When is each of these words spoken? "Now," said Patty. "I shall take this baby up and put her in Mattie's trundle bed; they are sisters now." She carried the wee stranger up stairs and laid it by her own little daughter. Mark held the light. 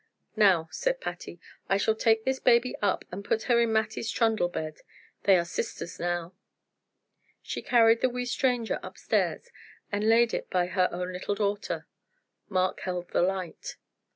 "Now," 0.35 0.67
said 0.71 0.99
Patty. 0.99 1.39
"I 1.69 1.77
shall 1.77 1.93
take 1.93 2.25
this 2.25 2.39
baby 2.39 2.75
up 2.81 3.05
and 3.11 3.23
put 3.23 3.43
her 3.43 3.59
in 3.61 3.71
Mattie's 3.71 4.09
trundle 4.09 4.49
bed; 4.49 4.79
they 5.25 5.37
are 5.37 5.45
sisters 5.45 5.99
now." 5.99 6.33
She 7.43 7.61
carried 7.61 8.01
the 8.01 8.09
wee 8.09 8.25
stranger 8.25 8.79
up 8.81 8.97
stairs 8.97 9.51
and 9.91 10.09
laid 10.09 10.33
it 10.33 10.49
by 10.49 10.65
her 10.65 10.89
own 10.91 11.13
little 11.13 11.35
daughter. 11.35 11.85
Mark 12.49 12.79
held 12.79 13.09
the 13.11 13.21
light. 13.21 13.75